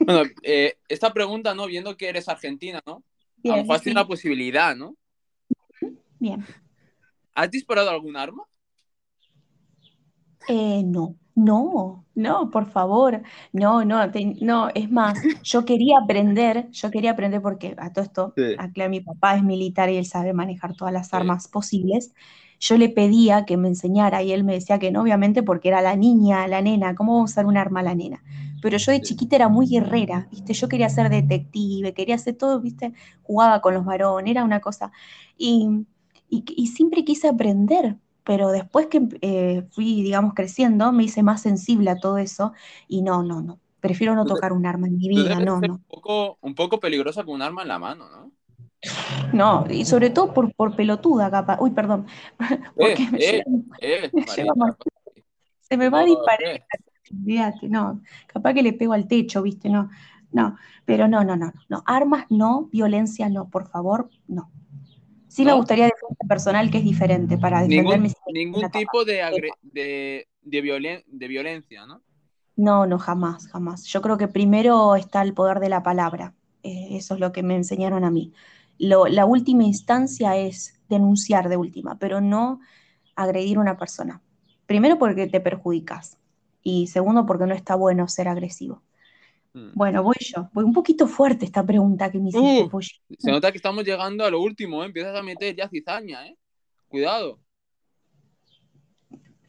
[0.06, 1.66] Bueno, eh, esta pregunta, ¿no?
[1.66, 3.04] Viendo que eres argentina, ¿no?
[3.46, 4.96] a lo Bien, mejor has sí, tenido la posibilidad, ¿no?
[6.20, 6.46] bien.
[7.34, 8.44] ¿Has disparado algún arma?
[10.46, 13.22] Eh, no, no, no, por favor,
[13.52, 18.04] no, no, te- no, es más, yo quería aprender, yo quería aprender porque a todo
[18.04, 18.42] esto, Sí.
[18.90, 21.18] mi papá es militar y él sabe manejar todas las Sí.
[21.18, 22.14] armas posibles,
[22.58, 25.82] yo le pedía que me enseñara y él me decía que no, obviamente porque era
[25.82, 28.22] la niña, la nena, ¿cómo va a usar un arma la nena?
[28.60, 30.52] Pero yo de chiquita era muy guerrera, ¿viste?
[30.54, 32.92] Yo quería ser detective, quería hacer todo, ¿viste?
[33.22, 34.92] Jugaba con los varones, era una cosa.
[35.36, 35.86] Y,
[36.28, 41.42] y, y siempre quise aprender, pero después que eh, fui, digamos, creciendo, me hice más
[41.42, 42.52] sensible a todo eso
[42.88, 45.74] y no, no, no, prefiero no tocar un arma en mi vida, no, no.
[45.74, 48.32] un poco, un poco peligrosa con un arma en la mano, ¿no?
[49.32, 51.58] No, y sobre todo por, por pelotuda, capaz.
[51.60, 52.06] Uy, perdón,
[52.78, 53.44] porque me eh, lleva-
[53.80, 54.52] eh, me Marita,
[55.60, 56.64] se me va a disparar, eh.
[57.12, 59.68] Olvídate, no, capaz que le pego al techo, ¿viste?
[59.68, 59.90] No,
[60.32, 64.50] no, pero no, no, no, no, armas no, violencia no, por favor, no.
[65.28, 68.08] Sí me gustaría defensa personal, que es diferente, para defenderme.
[68.08, 72.02] Ningún, si ningún tipo de, agre- de, de, violen- de violencia, ¿no?
[72.56, 73.84] No, no, jamás, jamás.
[73.86, 76.34] Yo creo que primero está el poder de la palabra.
[76.62, 78.32] Eh, eso es lo que me enseñaron a mí.
[78.78, 82.60] Lo- la última instancia es denunciar de última, pero no
[83.16, 84.22] agredir a una persona.
[84.66, 86.18] Primero porque te perjudicas
[86.62, 88.82] y segundo porque no está bueno ser agresivo.
[89.52, 89.70] Mm.
[89.74, 90.48] Bueno, voy yo.
[90.52, 92.80] Voy un poquito fuerte esta pregunta que me hiciste, Uh.
[93.18, 94.86] Se nota que estamos llegando a lo último, ¿eh?
[94.86, 96.36] Empiezas a meter ya cizaña, ¿eh?
[96.88, 97.38] Cuidado.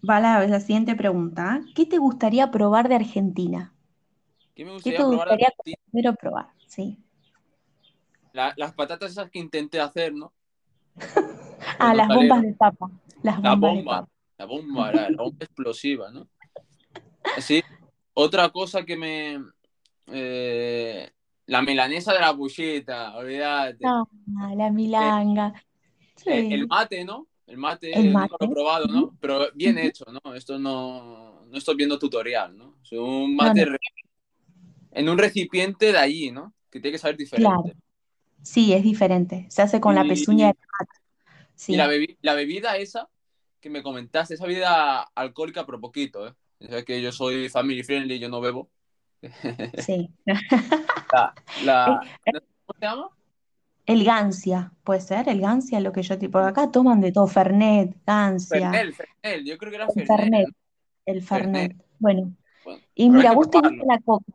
[0.08, 1.62] Va la, la siguiente pregunta.
[1.76, 3.74] ¿Qué te gustaría probar de Argentina?
[4.56, 5.78] ¿Qué me ¿Qué gustaría te probar de gustaría Argentina?
[5.92, 6.48] primero probar?
[6.68, 6.98] Sí.
[8.34, 10.34] La- las patatas esas que intenté hacer, ¿no?
[11.78, 12.90] Ah, las bombas de papa.
[13.22, 14.12] Las La bombas de bomba, papa.
[14.40, 16.28] la bomba, la, la bomba explosiva, ¿no?
[17.24, 17.62] Así,
[18.14, 19.40] otra cosa que me...
[20.08, 21.12] eh,
[21.48, 23.86] la milanesa de la buchita, olvídate.
[23.86, 24.04] Ah,
[24.56, 25.54] la milanga.
[26.26, 26.54] El, Sí.
[26.54, 27.28] el mate, ¿no?
[27.48, 28.46] El mate, El nunca lo mate.
[28.46, 29.18] he probado, ¿no?
[29.20, 30.34] Pero bien hecho, ¿no?
[30.36, 32.76] Esto no, no estoy viendo tutorial, ¿no?
[32.84, 33.78] Es un No, mate no.
[34.92, 36.54] en un recipiente de allí, ¿no?
[36.70, 37.64] Que tiene que saber Claro.
[37.64, 37.76] diferente.
[38.44, 39.46] Sí, es diferente.
[39.50, 41.02] Se hace con la pezuña de la vaca.
[41.56, 41.74] Sí.
[41.74, 43.10] Y la, bebi- la bebida esa
[43.60, 46.34] que me comentaste, esa bebida alcohólica, pero poquito, ¿eh?
[46.68, 48.70] Sabes que yo soy family friendly, yo no bebo.
[49.86, 50.10] Sí.
[51.14, 52.02] La, la-
[52.66, 53.10] ¿Cómo se llama?
[53.86, 56.38] El gancia, puede ser, el gancia, lo que yo tipo.
[56.40, 60.08] Acá toman de todo, Fernet, gancia, Fernel, Fernel, yo creo que era el.
[60.08, 60.54] Fernet, ¿no?
[61.06, 61.72] el Fernet.
[61.72, 61.86] Fernet.
[62.00, 64.26] Bueno, Bueno, y mira, a vos te gusta la coca,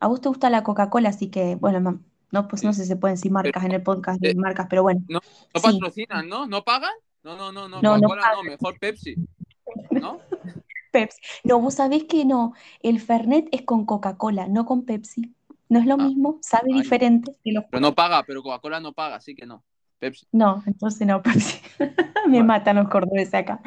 [0.00, 2.96] a vos te gusta la Coca-Cola, así que, bueno, no, pues no sé si se
[2.96, 5.60] pueden decir marcas en el podcast de eh, marcas, pero bueno, No sí.
[5.62, 6.46] patrocinan, ¿no?
[6.46, 6.94] ¿No pagan?
[7.22, 9.16] No, no, no, no, No, no no, mejor Pepsi.
[9.90, 10.20] ¿No?
[10.94, 11.20] Pepsi.
[11.44, 15.34] No, vos sabés que no, el Fernet es con Coca-Cola, no con Pepsi.
[15.68, 16.84] No es lo Ah, mismo, sabe ay.
[16.84, 19.64] diferente, te lo Pero no paga, pero Coca-Cola no paga, así que no.
[20.00, 20.26] Pepsi.
[20.32, 21.58] No, entonces no, Pepsi.
[22.28, 23.60] Me matan los cordobeses acá.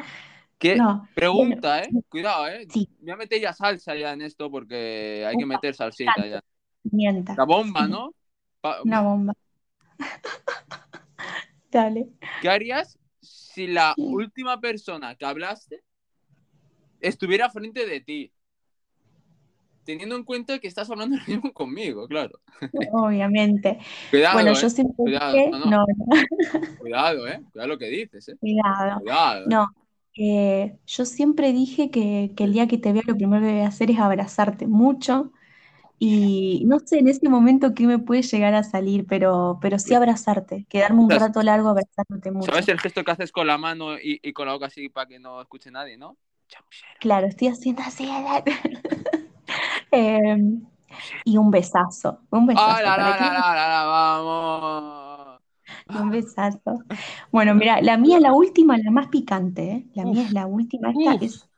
[0.58, 0.84] ¿Qué?
[0.84, 1.94] No, Pregunta, bueno, ¿eh?
[2.08, 2.66] Cuidado, ¿eh?
[2.68, 6.40] sí, Voy a meter ya salsa ya en esto porque hay que meter salsita ya.
[6.84, 7.34] mienta.
[7.36, 8.14] La bomba, Sí, ¿no?
[8.60, 9.34] Pa- una bomba.
[11.70, 12.08] Dale.
[12.38, 15.82] ¿Qué harías si la última persona que hablaste
[17.00, 18.32] estuviera frente de ti?
[19.84, 22.40] Teniendo en cuenta que estás hablando ahora mismo conmigo, claro.
[22.90, 23.78] Obviamente.
[24.10, 24.54] Cuidado, Bueno, ¿eh?
[24.54, 25.66] yo siempre Cuidado, dije, no, no.
[25.66, 25.86] no, no,
[26.78, 27.42] Cuidado, ¿eh?
[27.52, 28.38] Cuidado lo que dices, ¿eh?
[28.40, 29.00] cuidado.
[29.02, 29.52] Cuidado.
[29.52, 29.54] ¿eh?
[29.54, 29.66] No,
[30.16, 33.60] eh, yo siempre dije que, que el día que te vea lo primero que voy
[33.62, 35.32] a hacer es abrazarte mucho
[35.98, 39.94] Y no sé en ese momento qué me puede llegar a salir, pero, pero sí
[39.94, 42.52] abrazarte, quedarme un rato largo abrazándote mucho.
[42.52, 45.06] ¿Sabes el gesto que haces con la mano y, y con la boca así para
[45.08, 46.18] que no escuche nadie, no?
[47.00, 48.08] Claro, estoy haciendo así.
[49.90, 50.62] Em,
[51.24, 52.20] y un besazo.
[52.30, 52.66] Un besazo.
[52.68, 55.40] ¡Ah, la, la, la, vamos!
[56.00, 56.84] Un besazo.
[57.30, 59.86] Bueno, mira, la mía, la última, la más picante, ¿eh?
[59.94, 60.90] La mía es la última.
[60.90, 61.48] Esta es.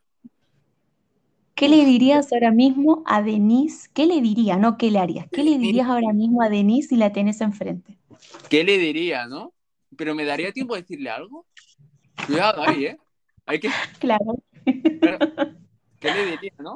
[1.55, 3.89] ¿Qué le dirías ahora mismo a Denise?
[3.93, 4.59] ¿Qué le dirías?
[4.59, 5.27] No, ¿qué le harías?
[5.31, 7.97] ¿Qué le dirías ahora mismo a Denise si la tenés enfrente?
[8.49, 9.53] ¿Qué le diría, no?
[9.95, 11.45] Pero me daría tiempo de decirle algo.
[12.25, 12.97] Cuidado ahí, ¿eh?
[13.45, 13.69] Hay que.
[13.99, 14.41] Claro.
[14.65, 16.75] ¿Qué le diría, no?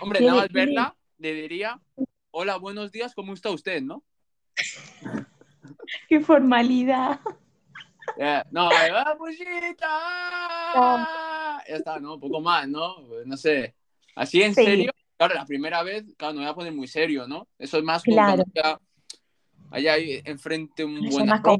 [0.00, 1.80] hombre, nada más verla, le diría,
[2.30, 4.02] hola, buenos días, ¿cómo está usted, no?
[6.08, 7.20] Qué formalidad.
[8.50, 9.88] no, ¡ah, puchita!
[11.68, 12.14] Ya está, ¿no?
[12.14, 12.96] Un poco más, ¿no?
[13.24, 13.74] No sé.
[14.14, 17.48] Así en serio, claro, la primera vez, claro, no voy a poner muy serio, ¿no?
[17.58, 18.44] Eso es más como claro.
[19.78, 21.58] ya hay enfrente un buen arroz,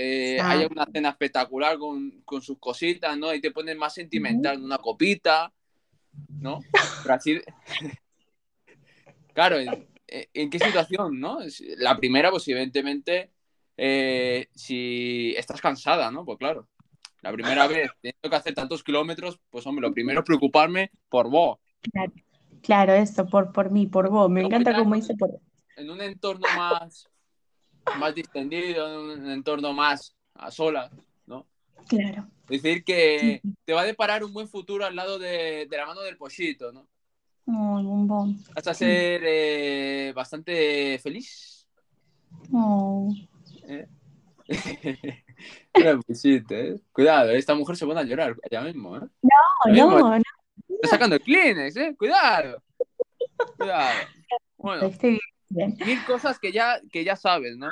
[0.00, 3.34] eh, hay una cena espectacular con, con, sus cositas, ¿no?
[3.34, 5.52] Y te pones más sentimental, una copita,
[6.28, 6.60] ¿no?
[7.02, 7.40] Pero así...
[9.34, 11.40] claro, ¿en, qué situación, no?
[11.78, 13.32] La primera, pues evidentemente,
[13.76, 16.24] eh, si estás cansada, ¿no?
[16.24, 16.68] Pues claro,
[17.20, 21.28] la primera vez tengo que hacer tantos kilómetros, pues hombre, lo primero es preocuparme por
[21.28, 21.58] vos.
[21.90, 22.12] Claro,
[22.62, 24.30] claro eso, por, por mí, por vos.
[24.30, 25.40] Me encanta cómo dice por
[25.76, 27.08] En un entorno más,
[27.96, 30.90] más distendido, en un entorno más a solas,
[31.26, 31.46] ¿no?
[31.88, 32.28] Claro.
[32.48, 35.86] Es decir, que te va a deparar un buen futuro al lado de, de la
[35.86, 36.86] mano del pollito, ¿no?
[37.48, 38.36] Muy bombón.
[38.54, 41.66] Vas a ser eh, bastante feliz.
[42.52, 43.10] Oh.
[43.66, 43.86] ¿Eh?
[45.74, 46.80] ¿eh?
[46.92, 49.00] Cuidado, esta mujer se pone a llorar ya mismo, ¿eh?
[49.22, 50.22] No, no, no.
[50.68, 51.96] Está sacando Kleenex, ¿eh?
[51.98, 52.62] Cuidado.
[53.56, 53.94] Cuidado.
[54.58, 54.90] Bueno,
[55.50, 57.68] mil cosas que ya, que ya sabes, ¿no?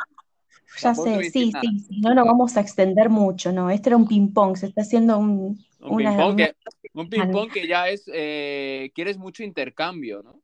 [0.81, 3.71] Ya sé, sí, sí, sí, no nos vamos a extender mucho, ¿no?
[3.71, 5.65] Este era un ping-pong, se está haciendo un...
[5.81, 6.55] Un ping-pong que,
[6.95, 10.41] un ping -pong que ya es, eh, quieres mucho intercambio, ¿no?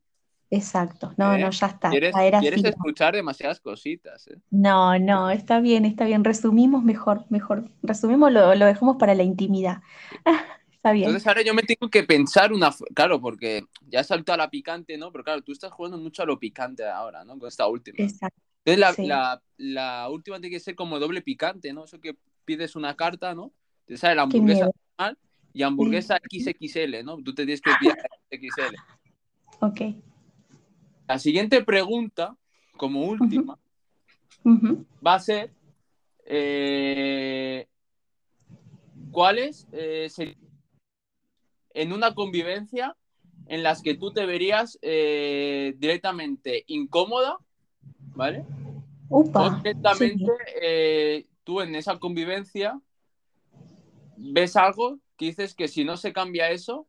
[0.51, 1.89] Exacto, no, no, ya está.
[1.89, 4.29] Quieres, ya quieres escuchar demasiadas cositas.
[4.29, 4.37] ¿eh?
[4.51, 6.25] No, no, está bien, está bien.
[6.25, 7.71] Resumimos mejor, mejor.
[7.83, 9.81] Resumimos, lo, lo dejamos para la intimidad.
[10.83, 11.07] Está bien.
[11.07, 14.99] Entonces ahora yo me tengo que pensar una, claro, porque ya saltado a la picante,
[14.99, 15.13] ¿no?
[15.13, 17.39] Pero claro, tú estás jugando mucho a lo picante ahora, ¿no?
[17.39, 17.99] Con esta última.
[17.99, 18.43] Exacto.
[18.65, 19.07] Entonces la, sí.
[19.07, 21.85] la, la, última tiene que ser como doble picante, ¿no?
[21.85, 23.53] Eso que pides una carta, ¿no?
[23.85, 24.69] Te sale la hamburguesa
[24.99, 25.19] normal
[25.53, 27.17] y hamburguesa XXL, ¿no?
[27.19, 28.77] Tú te tienes que pedir XXL.
[29.61, 29.81] Ok.
[31.07, 32.37] La siguiente pregunta,
[32.77, 33.57] como última,
[34.45, 34.85] Uh -huh.
[35.07, 35.53] va a ser
[36.25, 37.69] eh,
[39.13, 40.52] ¿cuáles eh, serían
[41.75, 42.97] en una convivencia
[43.47, 47.39] en las que tú te verías eh, directamente incómoda,
[48.15, 48.45] ¿vale?
[49.09, 51.29] Upa, o directamente sí.
[51.45, 52.81] tú en esa convivencia
[54.17, 56.87] ves algo que dices que si no se cambia eso,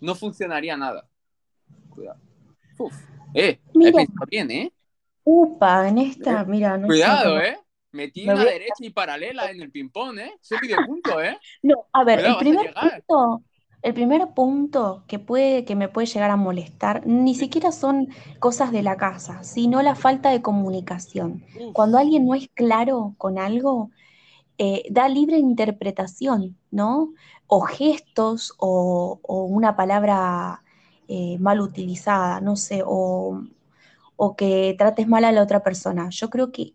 [0.00, 1.08] no funcionaría nada.
[1.90, 2.20] Cuidado.
[2.78, 2.94] Uf.
[3.34, 4.04] Eh, Mira.
[4.28, 4.72] bien, ¿eh?
[5.24, 7.58] Upa, en esta, mira, no Cuidado, ¿eh?
[7.92, 10.32] Metí Me una derecha y paralela en el ping-pong, ¿eh?
[10.40, 11.38] Ese medio punto, ¿eh?
[11.62, 13.42] No, a ver, Cuidado, el primer punto,
[13.82, 18.08] el primer punto que puede, que me puede llegar a molestar, ni siquiera son
[18.40, 21.44] cosas de la casa, sino la falta de comunicación.
[21.72, 23.90] Cuando alguien no es claro con algo,
[24.58, 27.12] eh, da libre interpretación, ¿no?
[27.46, 30.62] O gestos o, o una palabra
[31.06, 33.42] eh, mal utilizada, no sé, o,
[34.16, 36.08] o que trates mal a la otra persona.
[36.10, 36.74] Yo creo que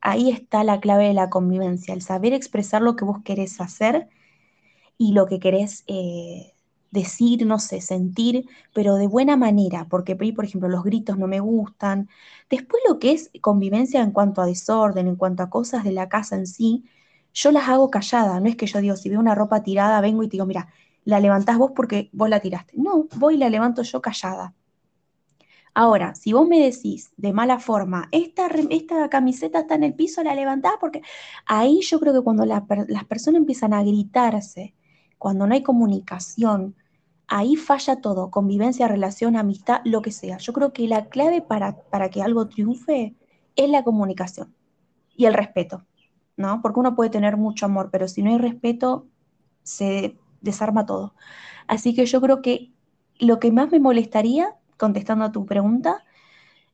[0.00, 4.08] ahí está la clave de la convivencia, el saber expresar lo que vos querés hacer
[5.00, 6.52] y lo que querés eh,
[6.90, 11.40] decir, no sé, sentir, pero de buena manera, porque por ejemplo, los gritos no me
[11.40, 12.10] gustan.
[12.50, 16.10] Después lo que es convivencia en cuanto a desorden, en cuanto a cosas de la
[16.10, 16.84] casa en sí,
[17.32, 20.22] yo las hago callada, no es que yo digo, si veo una ropa tirada, vengo
[20.22, 20.68] y te digo, mira,
[21.04, 22.74] la levantás vos porque vos la tiraste.
[22.76, 24.54] No, voy y la levanto yo callada.
[25.74, 30.22] Ahora, si vos me decís de mala forma, esta, esta camiseta está en el piso,
[30.22, 31.00] la levantás porque
[31.46, 32.64] ahí yo creo que cuando las
[33.08, 34.74] personas empiezan a gritarse,
[35.20, 36.74] cuando no hay comunicación,
[37.28, 40.38] ahí falla todo, convivencia, relación, amistad, lo que sea.
[40.38, 43.14] Yo creo que la clave para, para que algo triunfe
[43.54, 44.54] es la comunicación
[45.14, 45.84] y el respeto,
[46.38, 46.62] ¿no?
[46.62, 49.08] Porque uno puede tener mucho amor, pero si no hay respeto,
[49.62, 51.14] se desarma todo.
[51.68, 52.72] Así que yo creo que
[53.18, 56.02] lo que más me molestaría, contestando a tu pregunta,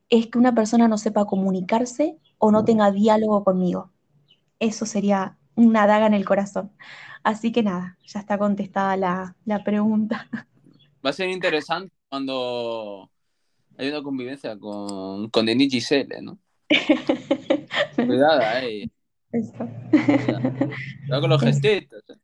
[0.09, 3.91] es que una persona no sepa comunicarse o no tenga diálogo conmigo.
[4.59, 6.71] Eso sería una daga en el corazón.
[7.27, 10.29] Así que nada, ya está contestada la, la pregunta.
[11.05, 13.11] Va a ser interesante cuando
[13.77, 16.39] hay una convivencia con, con Denis Giselle, ¿no?
[17.95, 18.89] Cuidado, eh.
[19.33, 19.67] Eso.
[19.91, 22.01] Cuidado con los Es- gestitos.
[22.09, 22.15] eh.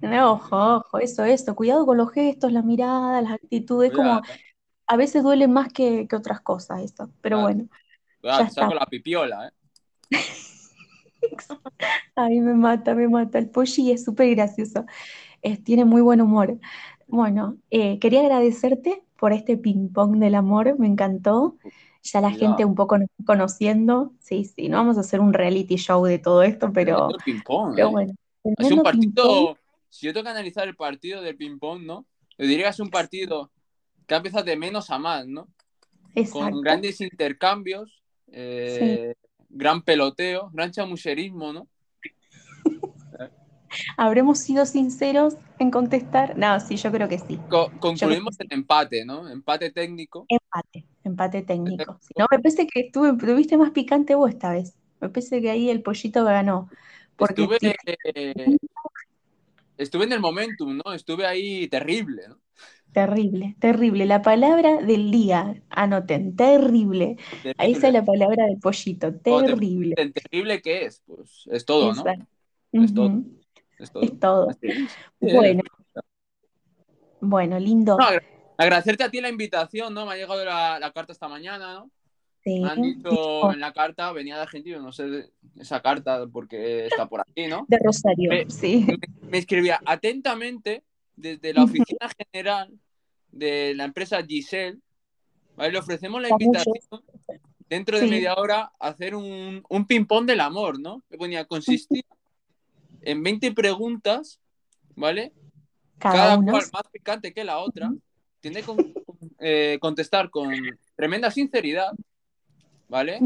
[0.00, 1.54] No, ojo, ojo, eso, eso.
[1.54, 4.40] Cuidado con los gestos, la mirada, las actitudes, como Cuidado,
[4.86, 7.10] a veces duele más que, que otras cosas eso.
[7.20, 7.42] Pero Claro.
[7.42, 7.68] bueno,
[8.22, 8.80] cuidado, ya te saco está.
[8.80, 9.52] la pipiola, ¿eh?
[12.16, 13.38] Ay, me mata, me mata.
[13.38, 14.84] El Polly es súper gracioso.
[15.42, 16.58] Es- tiene muy buen humor.
[17.08, 21.58] Bueno, eh, quería agradecerte por este ping pong del amor, me encantó.
[22.02, 24.12] Ya la gente un poco nos está conociendo.
[24.20, 27.90] Sí, sí, no vamos a hacer un reality show de todo esto, pero, ping-pong, pero
[27.90, 27.92] ¿eh?
[27.92, 29.58] bueno, un partido.
[29.90, 32.06] Si yo tengo que analizar el partido del ping-pong, ¿no?
[32.38, 33.50] Yo diría que es un partido
[34.06, 35.48] que ha empezado de menos a más, ¿no?
[36.14, 36.60] Con Exacto.
[36.60, 38.02] grandes intercambios,
[38.32, 39.14] eh,
[39.48, 41.68] gran peloteo, gran chamucherismo, ¿no?
[43.96, 46.36] ¿Habremos sido sinceros en contestar?
[46.38, 47.38] No, sí, yo creo que sí.
[47.48, 49.28] Co- concluimos en empate, ¿no?
[49.28, 50.26] Empate técnico.
[50.28, 51.98] Empate, empate técnico.
[52.02, 54.74] Si no, me parece que estuve, tuviste más picante vos esta vez.
[55.00, 56.68] Me parece que ahí el pollito ganó.
[57.16, 57.58] Porque Estuve,
[58.14, 58.56] eh,
[59.78, 60.92] estuve en el momentum, ¿no?
[60.92, 62.40] Estuve ahí terrible, ¿no?
[63.06, 64.06] Terrible, terrible.
[64.06, 67.16] La palabra del día, anoten, terrible.
[67.56, 69.94] Ahí está la palabra del pollito, te terrible.
[69.94, 72.04] terrible que es, pues es todo, ¿no?
[72.72, 73.22] Es todo.
[73.78, 74.02] Es todo.
[74.02, 74.50] Es todo.
[74.50, 74.98] Así es.
[75.20, 75.62] Bueno,
[77.20, 77.96] bueno, lindo.
[77.98, 78.04] No,
[78.56, 80.06] agradecerte a ti la invitación, ¿no?
[80.06, 81.90] Me ha llegado la, la carta esta mañana, ¿no?
[82.44, 86.86] Sí, Me han dicho en la carta, venía de Argentina, no sé esa carta porque
[86.86, 87.66] está por aquí, ¿no?
[87.68, 88.86] de Rosario, Me- sí.
[89.30, 90.84] Me escribía atentamente
[91.16, 92.72] desde la oficina general
[93.38, 94.78] de la empresa Giselle,
[95.56, 95.72] ¿vale?
[95.72, 96.74] Le ofrecemos la invitación
[97.68, 98.10] dentro de Sí.
[98.10, 101.02] media hora a hacer un, un ping-pong del amor, ¿no?
[101.10, 102.02] Que ponía, consistía
[103.02, 104.40] en 20 preguntas,
[104.96, 105.32] ¿vale?
[105.98, 106.52] Cada Cada uno.
[106.52, 107.90] cual más picante que la otra,
[108.40, 108.94] tiene que
[109.40, 110.52] eh, contestar con
[110.96, 111.92] tremenda sinceridad,
[112.88, 113.20] ¿vale?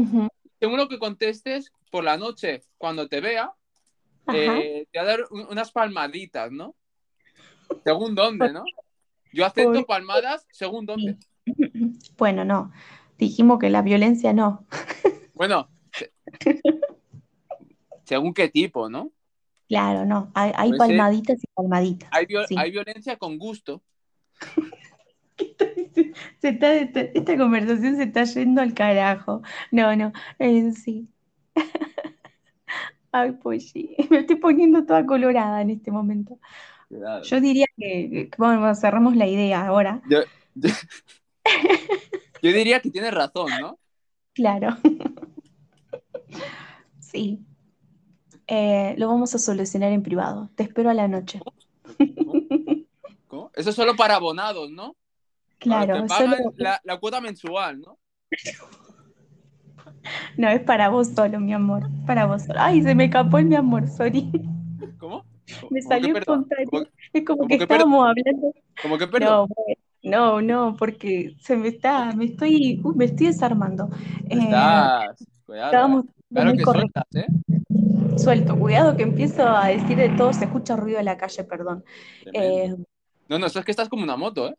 [0.59, 3.51] Según lo que contestes por la noche, cuando te vea,
[4.33, 6.75] eh, te va a dar un- unas palmaditas, ¿no?
[7.83, 8.63] Según dónde, ¿no?
[9.33, 9.83] Yo acepto Uy.
[9.85, 11.17] palmadas según dónde.
[12.17, 12.71] Bueno, no.
[13.17, 14.65] Dijimos que la violencia no.
[15.33, 16.11] Bueno, se-
[18.05, 19.11] según qué tipo, ¿no?
[19.67, 20.31] Claro, no.
[20.35, 22.09] Hay, hay Puede ser- palmaditas y palmaditas.
[22.13, 22.55] Hay, viol- Sí.
[22.57, 23.81] hay violencia con gusto.
[26.39, 29.41] Se está- esta, esta conversación se está yendo al carajo.
[29.71, 31.07] No, no, eh, sí.
[33.11, 36.39] Ay, pues sí, me estoy poniendo toda colorada en este momento.
[37.23, 40.01] Yo diría que, bueno, cerramos la idea ahora.
[40.09, 40.19] Yo,
[40.55, 40.69] yo-
[42.41, 43.79] yo diría que tienes razón, ¿no?
[44.33, 44.77] Claro.
[46.99, 47.39] Sí.
[48.47, 50.49] Eh, lo vamos a solucionar en privado.
[50.55, 51.39] Te espero a la noche.
[53.27, 53.51] ¿Cómo?
[53.55, 54.95] Eso es solo para abonados, ¿no?
[55.59, 57.99] Claro, pagan solo- la, la cuota mensual, ¿no?
[60.37, 61.87] no es para vos solo, mi amor.
[62.07, 62.59] Para vos solo.
[62.59, 64.31] Ay, se me escapó el mi amor, sorry.
[64.97, 65.23] ¿Cómo?
[65.69, 66.69] Me ¿Cómo salió espontáneo.
[66.69, 68.53] ¿Cómo, Es como que que estábamos hablando.
[68.81, 69.49] cómo que perdón?
[70.03, 73.89] No, no, no, porque se me está, me estoy, uy, me estoy desarmando.
[74.29, 75.25] Eh, Estás.
[75.45, 76.05] Cuidado, estábamos.
[76.31, 77.27] Claro muy que sueltas, ¿eh?
[78.17, 81.83] Suelto, cuidado que empiezo a decir de todo, se escucha ruido de la calle, perdón.
[82.33, 82.75] Eh,
[83.29, 84.55] No, no, eso es que estás como una moto, ¿eh?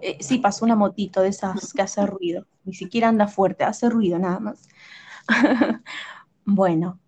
[0.00, 3.88] eh, sí, pasó una motito de esas que hace ruido, ni siquiera anda fuerte, hace
[3.88, 4.68] ruido nada más.
[6.44, 6.98] Bueno,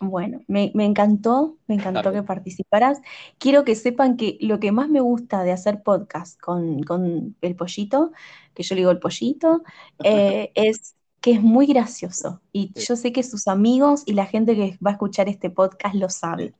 [0.00, 3.00] bueno, me, me encantó, me encantó que participaras.
[3.38, 7.56] Quiero que sepan que lo que más me gusta de hacer podcast con, con el
[7.56, 8.12] pollito,
[8.54, 9.62] que yo le digo el pollito,
[10.02, 12.42] eh, es que es muy gracioso.
[12.52, 12.86] Y Sí.
[12.86, 16.10] yo sé que sus amigos y la gente que va a escuchar este podcast lo
[16.10, 16.54] sabe.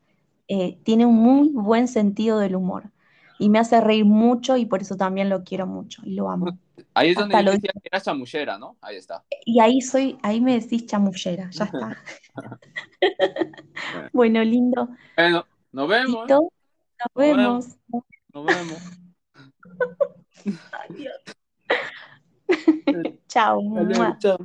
[0.49, 2.90] Eh, tiene un muy buen sentido del humor.
[3.38, 6.59] Y me hace reír mucho y por eso también lo quiero mucho y lo amo.
[6.94, 8.77] Ahí es donde Hasta lo- que eras chamullera, ¿no?
[8.81, 9.25] Ahí está.
[9.44, 11.99] Y ahí soy, ahí me decís chamullera, ya está.
[14.12, 14.88] Bueno, lindo.
[15.16, 16.29] Bueno, nos vemos.
[16.29, 17.66] Nos Nos vemos.
[18.33, 18.79] Nos vemos.
[23.29, 23.61] Chao.
[23.79, 24.38] Adiós, chao.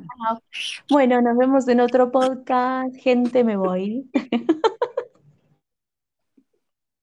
[0.89, 2.95] Bueno, nos vemos en otro podcast.
[2.95, 4.09] Gente, me voy.